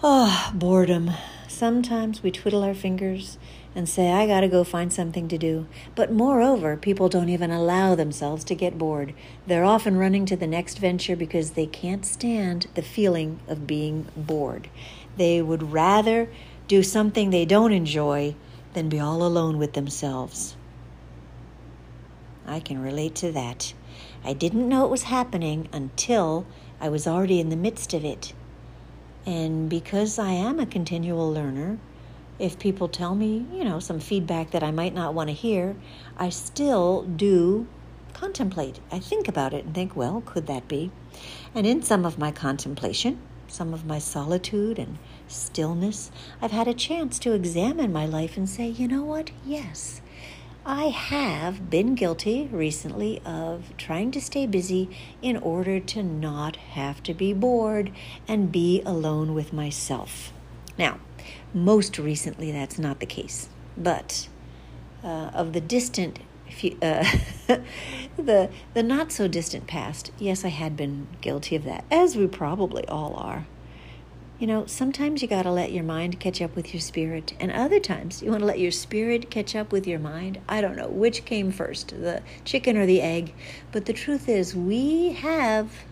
Oh, 0.01 0.51
boredom. 0.53 1.11
Sometimes 1.47 2.23
we 2.23 2.31
twiddle 2.31 2.63
our 2.63 2.73
fingers 2.73 3.37
and 3.75 3.87
say, 3.87 4.11
I 4.11 4.27
gotta 4.27 4.47
go 4.47 4.63
find 4.63 4.91
something 4.91 5.27
to 5.27 5.37
do. 5.37 5.67
But 5.95 6.11
moreover, 6.11 6.75
people 6.75 7.09
don't 7.09 7.29
even 7.29 7.51
allow 7.51 7.95
themselves 7.95 8.43
to 8.45 8.55
get 8.55 8.77
bored. 8.77 9.13
They're 9.47 9.63
often 9.63 9.97
running 9.97 10.25
to 10.27 10.35
the 10.35 10.47
next 10.47 10.79
venture 10.79 11.15
because 11.15 11.51
they 11.51 11.65
can't 11.65 12.05
stand 12.05 12.67
the 12.75 12.81
feeling 12.81 13.39
of 13.47 13.67
being 13.67 14.07
bored. 14.15 14.69
They 15.17 15.41
would 15.41 15.71
rather 15.71 16.29
do 16.67 16.83
something 16.83 17.29
they 17.29 17.45
don't 17.45 17.71
enjoy 17.71 18.35
than 18.73 18.89
be 18.89 18.99
all 18.99 19.23
alone 19.23 19.57
with 19.57 19.73
themselves. 19.73 20.55
I 22.45 22.59
can 22.59 22.81
relate 22.81 23.15
to 23.15 23.31
that. 23.31 23.73
I 24.23 24.33
didn't 24.33 24.67
know 24.67 24.85
it 24.85 24.91
was 24.91 25.03
happening 25.03 25.69
until 25.71 26.45
I 26.79 26.89
was 26.89 27.07
already 27.07 27.39
in 27.39 27.49
the 27.49 27.55
midst 27.55 27.93
of 27.93 28.03
it. 28.03 28.33
And 29.25 29.69
because 29.69 30.19
I 30.19 30.31
am 30.31 30.59
a 30.59 30.65
continual 30.65 31.31
learner, 31.31 31.79
if 32.39 32.59
people 32.59 32.87
tell 32.87 33.15
me, 33.15 33.45
you 33.53 33.63
know, 33.63 33.79
some 33.79 33.99
feedback 33.99 34.51
that 34.51 34.63
I 34.63 34.71
might 34.71 34.93
not 34.93 35.13
want 35.13 35.29
to 35.29 35.33
hear, 35.33 35.75
I 36.17 36.29
still 36.29 37.03
do 37.03 37.67
contemplate. 38.13 38.79
I 38.91 38.99
think 38.99 39.27
about 39.27 39.53
it 39.53 39.65
and 39.65 39.73
think, 39.73 39.95
well, 39.95 40.21
could 40.25 40.47
that 40.47 40.67
be? 40.67 40.91
And 41.55 41.65
in 41.65 41.83
some 41.83 42.05
of 42.05 42.17
my 42.17 42.31
contemplation, 42.31 43.19
some 43.47 43.73
of 43.73 43.85
my 43.85 43.99
solitude 43.99 44.79
and 44.79 44.97
stillness, 45.27 46.11
I've 46.41 46.51
had 46.51 46.67
a 46.67 46.73
chance 46.73 47.19
to 47.19 47.33
examine 47.33 47.93
my 47.93 48.05
life 48.05 48.35
and 48.35 48.49
say, 48.49 48.67
you 48.67 48.87
know 48.87 49.03
what? 49.03 49.31
Yes, 49.45 50.01
I 50.65 50.85
have 50.85 51.69
been 51.69 51.93
guilty 51.93 52.47
recently 52.49 53.21
of 53.25 53.75
trying 53.77 54.11
to 54.11 54.21
stay 54.21 54.47
busy 54.47 54.89
in 55.21 55.35
order 55.35 55.81
to 55.81 56.01
not 56.01 56.55
have 56.55 57.03
to 57.03 57.13
be 57.13 57.33
bored 57.33 57.91
and 58.29 58.49
be 58.49 58.81
alone 58.85 59.33
with 59.33 59.51
myself. 59.51 60.31
Now, 60.77 60.99
most 61.53 61.99
recently 61.99 62.49
that's 62.53 62.79
not 62.79 63.01
the 63.01 63.05
case, 63.05 63.49
but 63.77 64.29
uh, 65.03 65.31
of 65.33 65.51
the 65.51 65.59
distant, 65.59 66.19
uh, 66.81 67.03
the 68.15 68.49
the 68.73 68.83
not 68.83 69.11
so 69.11 69.27
distant 69.27 69.67
past, 69.67 70.11
yes, 70.17 70.45
I 70.45 70.49
had 70.49 70.77
been 70.77 71.07
guilty 71.19 71.57
of 71.57 71.65
that, 71.65 71.83
as 71.91 72.15
we 72.15 72.25
probably 72.25 72.87
all 72.87 73.15
are. 73.15 73.47
You 74.43 74.47
know, 74.47 74.65
sometimes 74.65 75.21
you 75.21 75.29
got 75.29 75.43
to 75.43 75.51
let 75.51 75.71
your 75.71 75.85
mind 75.85 76.19
catch 76.19 76.41
up 76.41 76.53
with 76.53 76.73
your 76.73 76.81
spirit, 76.81 77.33
and 77.39 77.49
other 77.49 77.79
times 77.79 78.21
you 78.21 78.29
want 78.29 78.41
to 78.41 78.45
let 78.45 78.59
your 78.59 78.71
spirit 78.71 79.29
catch 79.31 79.55
up 79.55 79.71
with 79.71 79.87
your 79.87 79.99
mind. 79.99 80.41
I 80.49 80.59
don't 80.59 80.75
know 80.75 80.89
which 80.89 81.23
came 81.23 81.49
first, 81.49 81.91
the 81.91 82.21
chicken 82.43 82.75
or 82.75 82.85
the 82.85 82.99
egg, 82.99 83.33
but 83.71 83.85
the 83.85 83.93
truth 83.93 84.27
is, 84.27 84.53
we 84.53 85.13
have 85.13 85.85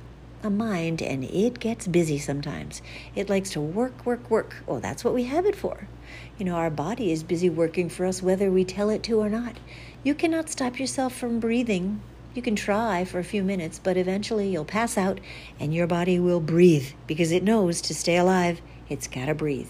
a 0.44 0.50
mind 0.50 1.02
and 1.02 1.24
it 1.24 1.62
gets 1.62 1.88
busy 1.88 2.18
sometimes. 2.18 2.82
It 3.16 3.30
likes 3.30 3.52
to 3.52 3.62
work, 3.62 4.06
work, 4.06 4.30
work. 4.30 4.58
Oh, 4.68 4.82
that's 4.82 5.06
what 5.06 5.14
we 5.14 5.24
have 5.24 5.46
it 5.46 5.56
for. 5.56 5.88
You 6.38 6.44
know, 6.44 6.56
our 6.56 6.70
body 6.70 7.14
is 7.14 7.24
busy 7.24 7.50
working 7.50 7.88
for 7.88 8.06
us 8.06 8.22
whether 8.22 8.52
we 8.52 8.66
tell 8.66 8.90
it 8.90 9.02
to 9.04 9.22
or 9.22 9.30
not. 9.30 9.56
You 10.04 10.14
cannot 10.14 10.50
stop 10.50 10.78
yourself 10.78 11.16
from 11.16 11.40
breathing 11.40 12.02
you 12.34 12.42
can 12.42 12.56
try 12.56 13.04
for 13.06 13.20
a 13.20 13.24
few 13.24 13.44
minutes, 13.44 13.80
but 13.80 13.98
eventually 13.98 14.50
you'll 14.50 14.66
pass 14.66 14.98
out 14.98 15.20
and 15.60 15.74
your 15.74 15.88
body 15.88 16.20
will 16.20 16.40
breathe 16.40 16.92
because 17.08 17.32
it 17.32 17.44
knows 17.44 17.82
to 17.82 17.94
stay 17.94 18.18
alive, 18.18 18.62
it's 18.90 19.08
got 19.08 19.26
to 19.26 19.36
breathe. 19.36 19.70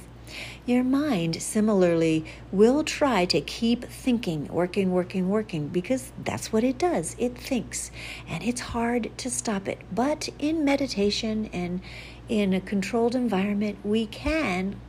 Your 0.65 0.83
mind, 0.83 1.41
similarly, 1.41 2.23
will 2.51 2.83
try 2.83 3.25
to 3.25 3.41
keep 3.41 3.83
thinking, 3.85 4.47
working, 4.47 4.91
working, 4.91 5.27
working, 5.27 5.67
because 5.67 6.13
that's 6.23 6.53
what 6.53 6.63
it 6.63 6.77
does. 6.77 7.15
It 7.19 7.37
thinks, 7.37 7.91
and 8.29 8.43
it's 8.43 8.61
hard 8.61 9.11
to 9.17 9.29
stop 9.29 9.67
it. 9.67 9.79
But 9.91 10.29
in 10.39 10.63
meditation 10.63 11.49
and 11.51 11.81
in 12.29 12.53
a 12.53 12.61
controlled 12.61 13.15
environment, 13.15 13.79
we 13.83 14.05
can 14.05 14.79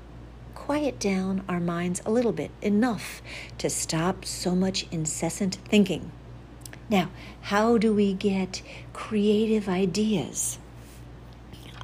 quiet 0.54 1.00
down 1.00 1.42
our 1.48 1.58
minds 1.58 2.00
a 2.06 2.10
little 2.10 2.32
bit, 2.32 2.52
enough 2.60 3.20
to 3.58 3.68
stop 3.68 4.24
so 4.24 4.54
much 4.54 4.86
incessant 4.92 5.56
thinking. 5.64 6.12
Now, 6.92 7.08
how 7.40 7.78
do 7.78 7.94
we 7.94 8.12
get 8.12 8.60
creative 8.92 9.66
ideas? 9.66 10.58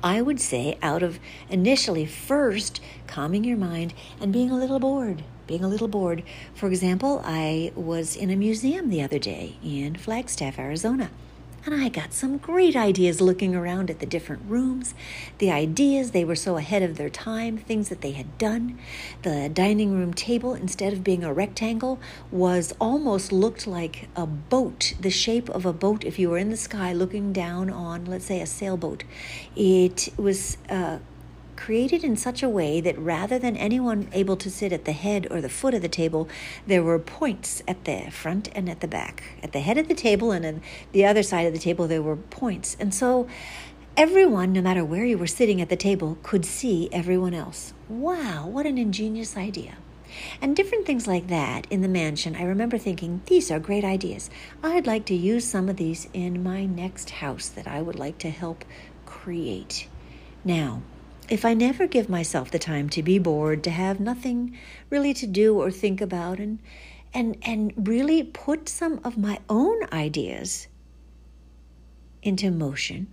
I 0.03 0.21
would 0.21 0.38
say 0.38 0.77
out 0.83 1.03
of 1.03 1.19
initially 1.49 2.05
first 2.05 2.83
calming 3.07 3.43
your 3.43 3.57
mind 3.57 3.95
and 4.21 4.35
being 4.35 4.50
a 4.50 4.57
little 4.57 4.79
bored. 4.79 5.25
Being 5.47 5.65
a 5.65 5.69
little 5.69 5.88
bored. 5.88 6.23
For 6.55 6.69
example, 6.69 7.23
I 7.25 7.73
was 7.75 8.17
in 8.17 8.29
a 8.29 8.37
museum 8.37 8.91
the 8.91 9.03
other 9.03 9.19
day 9.19 9.57
in 9.65 9.97
Flagstaff, 9.97 10.59
Arizona. 10.59 11.11
And 11.71 11.85
I 11.85 11.91
got 11.91 12.15
some 12.15 12.39
great 12.39 12.75
ideas 12.75 13.21
looking 13.21 13.55
around 13.55 13.91
at 13.91 13.99
the 13.99 14.07
different 14.07 14.41
rooms. 14.49 14.95
The 15.37 15.51
ideas, 15.51 16.13
they 16.13 16.25
were 16.25 16.35
so 16.35 16.57
ahead 16.57 16.83
of 16.83 16.97
their 16.97 17.11
time, 17.11 17.59
things 17.59 17.91
that 17.91 18.01
they 18.01 18.13
had 18.13 18.39
done. 18.39 18.79
The 19.21 19.51
dining 19.53 19.93
room 19.93 20.15
table, 20.15 20.55
instead 20.55 20.95
of 20.95 21.05
being 21.05 21.23
a 21.23 21.31
rectangle, 21.31 22.01
was 22.31 22.75
almost 22.81 23.33
looked 23.33 23.67
like 23.67 24.09
a 24.17 24.25
boat, 24.25 24.95
the 24.99 25.11
shape 25.11 25.51
of 25.51 25.67
a 25.67 25.75
boat 25.75 26.05
if 26.05 26.19
you 26.19 26.31
were 26.31 26.39
in 26.39 26.49
the 26.49 26.57
sky 26.57 26.95
looking 26.95 27.35
down 27.35 27.69
on, 27.69 28.07
let's 28.07 28.25
say, 28.25 28.41
a 28.41 28.47
sailboat. 28.47 29.05
It 29.55 30.09
was 30.17 30.57
uh, 30.71 31.01
created 31.59 32.05
in 32.05 32.17
such 32.17 32.41
a 32.41 32.49
way 32.49 32.81
that 32.81 32.97
rather 32.97 33.37
than 33.37 33.57
anyone 33.57 34.09
able 34.12 34.37
to 34.37 34.49
sit 34.49 34.73
at 34.73 34.85
the 34.85 34.93
head 34.93 35.27
or 35.29 35.41
the 35.41 35.49
foot 35.49 35.75
of 35.75 35.83
the 35.83 35.88
table, 35.88 36.29
there 36.69 36.85
were 36.85 36.99
points 37.00 37.62
at 37.67 37.85
the 37.85 38.09
front 38.12 38.49
and 38.55 38.71
at 38.71 38.81
the 38.81 38.87
back. 38.87 39.25
At 39.43 39.53
the 39.53 39.59
head 39.59 39.77
of 39.77 39.88
the 39.88 39.95
table 39.95 40.31
and 40.31 40.47
on 40.47 40.62
the 40.93 41.05
other 41.05 41.25
side 41.25 41.47
of 41.47 41.53
the 41.53 41.59
table, 41.59 41.88
there 41.88 42.00
were 42.00 42.17
points. 42.17 42.77
And 42.79 42.95
so 42.95 43.27
everyone, 43.97 44.53
no 44.53 44.62
matter 44.62 44.85
where 44.85 45.05
you 45.05 45.19
were 45.19 45.27
sitting 45.27 45.61
at 45.61 45.69
the 45.69 45.77
table, 45.77 46.17
could 46.23 46.47
see 46.47 46.88
everyone 46.93 47.35
else. 47.35 47.75
Wow, 47.88 48.47
what 48.47 48.65
an 48.65 48.79
ingenious 48.79 49.37
idea. 49.37 49.79
And 50.41 50.55
different 50.55 50.87
things 50.87 51.09
like 51.09 51.27
that 51.27 51.67
in 51.71 51.83
the 51.83 51.88
mansion, 51.88 52.37
I 52.37 52.45
remember 52.45 52.79
thinking, 52.79 53.21
these 53.27 53.50
are 53.50 53.59
great 53.59 53.85
ideas. 53.85 54.31
I'd 54.62 54.87
like 54.87 55.07
to 55.07 55.15
use 55.15 55.45
some 55.45 55.69
of 55.69 55.77
these 55.77 56.09
in 56.15 56.43
my 56.43 56.67
next 56.67 57.11
house 57.11 57.49
that 57.49 57.67
I 57.67 57.83
would 57.83 57.99
like 57.99 58.19
to 58.19 58.31
help 58.31 58.65
create. 59.05 59.88
Now, 60.45 60.83
if 61.28 61.44
I 61.44 61.54
never 61.54 61.87
give 61.87 62.08
myself 62.08 62.50
the 62.50 62.58
time 62.58 62.88
to 62.90 63.02
be 63.02 63.18
bored, 63.18 63.62
to 63.64 63.70
have 63.70 64.00
nothing 64.00 64.56
really 64.90 65.14
to 65.14 65.26
do 65.26 65.61
or 65.61 65.70
think 65.70 66.00
about, 66.00 66.38
and 66.38 66.58
and 67.14 67.37
and 67.42 67.73
really 67.76 68.23
put 68.23 68.68
some 68.68 69.00
of 69.04 69.16
my 69.16 69.38
own 69.49 69.80
ideas 69.92 70.68
into 72.23 72.50
motion, 72.50 73.06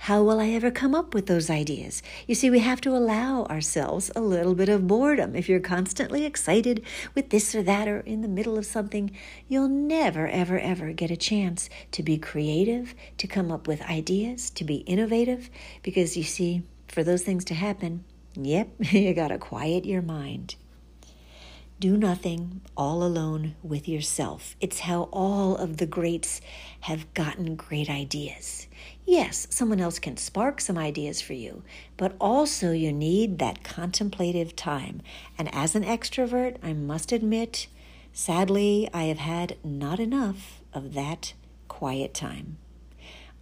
how 0.00 0.22
will 0.22 0.40
I 0.40 0.50
ever 0.50 0.70
come 0.70 0.94
up 0.94 1.14
with 1.14 1.26
those 1.26 1.50
ideas? 1.50 2.02
You 2.26 2.34
see, 2.34 2.50
we 2.50 2.58
have 2.60 2.80
to 2.82 2.96
allow 2.96 3.44
ourselves 3.44 4.10
a 4.14 4.20
little 4.20 4.54
bit 4.54 4.68
of 4.68 4.86
boredom. 4.86 5.34
If 5.34 5.48
you're 5.48 5.60
constantly 5.60 6.24
excited 6.24 6.84
with 7.14 7.30
this 7.30 7.54
or 7.54 7.62
that 7.62 7.88
or 7.88 8.00
in 8.00 8.20
the 8.20 8.28
middle 8.28 8.58
of 8.58 8.66
something, 8.66 9.10
you'll 9.48 9.68
never, 9.68 10.28
ever, 10.28 10.58
ever 10.58 10.92
get 10.92 11.10
a 11.10 11.16
chance 11.16 11.70
to 11.92 12.02
be 12.02 12.18
creative, 12.18 12.94
to 13.18 13.26
come 13.26 13.50
up 13.50 13.66
with 13.66 13.82
ideas, 13.82 14.50
to 14.50 14.64
be 14.64 14.76
innovative. 14.76 15.50
Because 15.82 16.16
you 16.16 16.24
see, 16.24 16.62
for 16.88 17.02
those 17.04 17.22
things 17.22 17.44
to 17.46 17.54
happen, 17.54 18.04
yep, 18.34 18.68
you 18.78 19.14
gotta 19.14 19.38
quiet 19.38 19.84
your 19.84 20.02
mind. 20.02 20.56
Do 21.78 21.98
nothing 21.98 22.62
all 22.74 23.02
alone 23.02 23.54
with 23.62 23.86
yourself. 23.86 24.56
It's 24.62 24.80
how 24.80 25.10
all 25.12 25.56
of 25.56 25.76
the 25.76 25.84
greats 25.84 26.40
have 26.80 27.12
gotten 27.12 27.54
great 27.54 27.90
ideas. 27.90 28.66
Yes, 29.04 29.46
someone 29.50 29.78
else 29.78 29.98
can 29.98 30.16
spark 30.16 30.62
some 30.62 30.78
ideas 30.78 31.20
for 31.20 31.34
you, 31.34 31.62
but 31.98 32.16
also 32.18 32.72
you 32.72 32.94
need 32.94 33.38
that 33.38 33.62
contemplative 33.62 34.56
time. 34.56 35.02
And 35.36 35.54
as 35.54 35.74
an 35.74 35.84
extrovert, 35.84 36.56
I 36.62 36.72
must 36.72 37.12
admit, 37.12 37.66
sadly, 38.10 38.88
I 38.94 39.04
have 39.04 39.18
had 39.18 39.58
not 39.62 40.00
enough 40.00 40.62
of 40.72 40.94
that 40.94 41.34
quiet 41.68 42.14
time. 42.14 42.56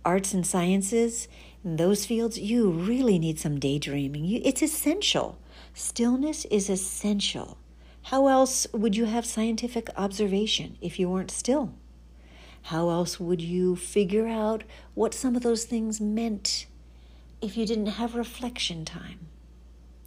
Arts 0.05 0.35
and 0.35 0.45
sciences, 0.45 1.29
those 1.64 2.04
fields, 2.04 2.38
you 2.38 2.71
really 2.71 3.18
need 3.18 3.40
some 3.40 3.59
daydreaming. 3.59 4.30
it's 4.30 4.62
essential. 4.62 5.38
Stillness 5.73 6.44
is 6.47 6.68
essential. 6.68 7.56
How 8.02 8.26
else 8.26 8.66
would 8.73 8.94
you 8.94 9.06
have 9.06 9.25
scientific 9.25 9.88
observation 9.97 10.76
if 10.83 10.99
you 10.99 11.09
weren't 11.09 11.30
still? 11.30 11.73
How 12.64 12.90
else 12.90 13.18
would 13.18 13.40
you 13.40 13.76
figure 13.76 14.26
out 14.26 14.62
what 14.92 15.14
some 15.14 15.37
of 15.37 15.42
those 15.42 15.64
things 15.64 16.00
meant 16.00 16.66
if 17.40 17.56
you 17.56 17.66
didn't 17.66 17.87
have 17.87 18.14
reflection 18.14 18.85
time? 18.85 19.21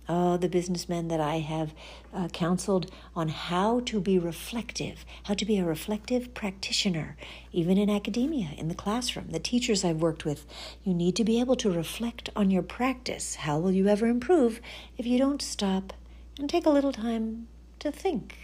Oh, 0.09 0.37
the 0.37 0.47
businessmen 0.47 1.09
that 1.09 1.19
I 1.19 1.39
have 1.39 1.73
uh, 2.13 2.29
counseled 2.29 2.89
on 3.15 3.27
how 3.27 3.81
to 3.81 3.99
be 3.99 4.17
reflective, 4.17 5.03
how 5.23 5.33
to 5.33 5.45
be 5.45 5.57
a 5.57 5.65
reflective 5.65 6.33
practitioner, 6.33 7.17
even 7.51 7.77
in 7.77 7.89
academia, 7.89 8.49
in 8.57 8.69
the 8.69 8.75
classroom, 8.75 9.31
the 9.31 9.39
teachers 9.39 9.83
I've 9.83 10.01
worked 10.01 10.23
with. 10.23 10.45
You 10.83 10.93
need 10.93 11.15
to 11.17 11.25
be 11.25 11.39
able 11.39 11.57
to 11.57 11.69
reflect 11.69 12.29
on 12.35 12.51
your 12.51 12.63
practice. 12.63 13.35
How 13.35 13.59
will 13.59 13.71
you 13.71 13.87
ever 13.87 14.07
improve 14.07 14.61
if 14.97 15.05
you 15.05 15.17
don't 15.17 15.41
stop 15.41 15.93
and 16.39 16.49
take 16.49 16.65
a 16.65 16.71
little 16.71 16.91
time 16.91 17.47
to 17.79 17.91
think. 17.91 18.37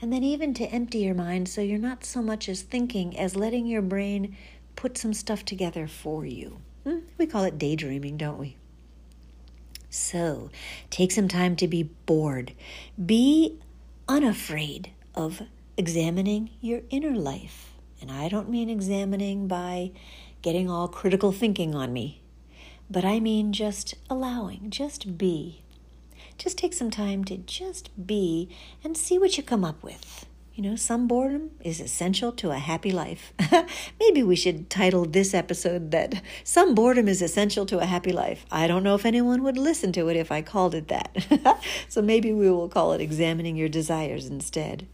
And 0.00 0.12
then 0.12 0.22
even 0.22 0.52
to 0.54 0.64
empty 0.66 0.98
your 0.98 1.14
mind 1.14 1.48
so 1.48 1.60
you're 1.60 1.78
not 1.78 2.04
so 2.04 2.20
much 2.20 2.48
as 2.48 2.62
thinking 2.62 3.18
as 3.18 3.36
letting 3.36 3.66
your 3.66 3.82
brain 3.82 4.36
put 4.74 4.98
some 4.98 5.14
stuff 5.14 5.44
together 5.44 5.86
for 5.86 6.26
you. 6.26 6.58
Hmm? 6.84 6.98
We 7.16 7.26
call 7.26 7.44
it 7.44 7.58
daydreaming, 7.58 8.18
don't 8.18 8.38
we? 8.38 8.56
So 9.90 10.50
take 10.90 11.12
some 11.12 11.28
time 11.28 11.56
to 11.56 11.68
be 11.68 11.84
bored. 11.84 12.52
Be 13.04 13.58
unafraid 14.08 14.90
of 15.14 15.42
examining 15.76 16.50
your 16.60 16.82
inner 16.90 17.14
life. 17.14 17.72
And 18.00 18.10
I 18.10 18.28
don't 18.28 18.50
mean 18.50 18.68
examining 18.68 19.48
by 19.48 19.92
getting 20.42 20.68
all 20.68 20.88
critical 20.88 21.32
thinking 21.32 21.74
on 21.74 21.92
me, 21.92 22.20
but 22.90 23.04
I 23.04 23.20
mean 23.20 23.52
just 23.52 23.94
allowing, 24.10 24.70
just 24.70 25.16
be 25.16 25.62
just 26.38 26.58
take 26.58 26.72
some 26.72 26.90
time 26.90 27.24
to 27.24 27.36
just 27.36 27.90
be 28.06 28.48
and 28.84 28.96
see 28.96 29.18
what 29.18 29.36
you 29.36 29.42
come 29.42 29.64
up 29.64 29.82
with. 29.82 30.26
You 30.56 30.62
know, 30.62 30.76
some 30.76 31.06
boredom 31.06 31.50
is 31.60 31.80
essential 31.80 32.32
to 32.32 32.50
a 32.50 32.56
happy 32.56 32.90
life. 32.90 33.34
maybe 34.00 34.22
we 34.22 34.36
should 34.36 34.70
title 34.70 35.04
this 35.04 35.34
episode 35.34 35.90
that 35.90 36.22
Some 36.44 36.74
Boredom 36.74 37.08
is 37.08 37.20
Essential 37.20 37.66
to 37.66 37.78
a 37.78 37.84
Happy 37.84 38.10
Life. 38.10 38.46
I 38.50 38.66
don't 38.66 38.82
know 38.82 38.94
if 38.94 39.04
anyone 39.04 39.42
would 39.42 39.58
listen 39.58 39.92
to 39.92 40.08
it 40.08 40.16
if 40.16 40.32
I 40.32 40.40
called 40.40 40.74
it 40.74 40.88
that. 40.88 41.62
so 41.90 42.00
maybe 42.00 42.32
we 42.32 42.50
will 42.50 42.70
call 42.70 42.94
it 42.94 43.02
Examining 43.02 43.54
Your 43.54 43.68
Desires 43.68 44.28
instead. 44.28 44.86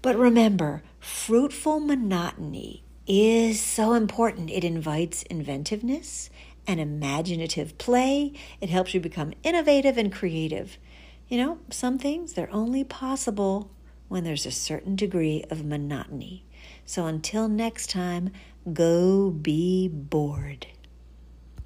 But 0.00 0.16
remember, 0.16 0.84
fruitful 1.00 1.80
monotony 1.80 2.84
is 3.04 3.60
so 3.60 3.94
important. 3.94 4.48
It 4.48 4.62
invites 4.62 5.24
inventiveness 5.24 6.30
and 6.68 6.78
imaginative 6.78 7.78
play. 7.78 8.32
It 8.60 8.70
helps 8.70 8.94
you 8.94 9.00
become 9.00 9.34
innovative 9.42 9.98
and 9.98 10.12
creative. 10.12 10.78
You 11.26 11.38
know, 11.38 11.58
some 11.68 11.98
things, 11.98 12.34
they're 12.34 12.52
only 12.52 12.84
possible 12.84 13.72
when 14.10 14.24
there's 14.24 14.44
a 14.44 14.50
certain 14.50 14.96
degree 14.96 15.44
of 15.50 15.64
monotony. 15.64 16.44
So 16.84 17.06
until 17.06 17.46
next 17.48 17.90
time, 17.90 18.32
go 18.72 19.30
be 19.30 19.86
bored. 19.86 20.66